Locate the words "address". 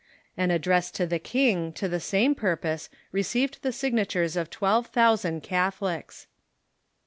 0.49-0.89